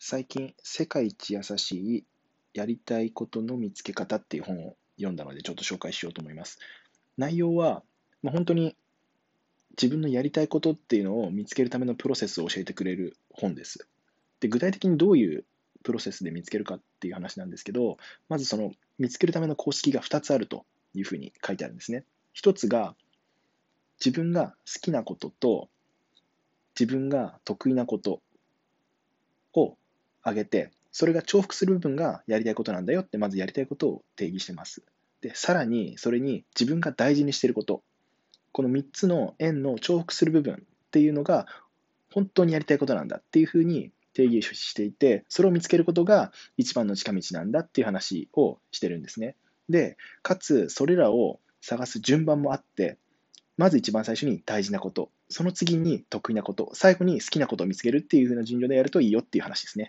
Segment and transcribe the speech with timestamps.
[0.00, 2.04] 最近、世界一優しい
[2.54, 6.60] やりたいことの見つけ方っていう本を読んだので、ちょっと紹介しようと思います。
[7.16, 7.82] 内容は、
[8.22, 8.76] まあ、本当に
[9.70, 13.88] 自分のやりたいことっていうのを見つけるためのプロセスを教えてくれる本です。
[14.40, 15.44] で具体的にどういう
[15.82, 17.96] プロセスで見つけるかっていう話なんですけど、
[18.28, 22.04] まずその見つけるための公式が2つあるというふうに書いてあるんですね。
[22.40, 22.94] 1つが
[24.04, 25.68] 自分が好きなことと
[26.78, 28.20] 自分が得意なこと
[29.54, 29.76] を
[30.22, 34.82] 挙げて、それが重複する部分がやりたいことなんだよって、まずやりたいことを定義してます。
[35.20, 37.82] で、さらにそれに自分が大事にしていること、
[38.52, 41.46] この3つの円の重複する部分っていうのが
[42.12, 49.36] 本当にやりたいことなんだっていうふうに定義していて、それを見つけることが一番の近道なんだっていう話をしてるんですね。
[49.68, 52.96] で、かつそれらを探す順番もあって、
[53.56, 59.86] まず一番最初に大事なこと、その次に得意なこと、最後に好きなことを見つけるっていう風な順序でやるといいよっていう話ですね。